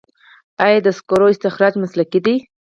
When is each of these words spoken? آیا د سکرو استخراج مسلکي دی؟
آیا 0.65 0.79
د 0.83 0.87
سکرو 0.97 1.27
استخراج 1.33 1.73
مسلکي 1.83 2.19
دی؟ 2.25 2.35